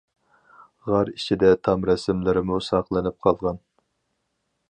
غار 0.91 1.11
ئىچىدە 1.11 1.51
تام 1.67 1.85
رەسىملىرىمۇ 1.91 2.59
ساقلىنىپ 2.71 3.19
قالغان. 3.27 3.61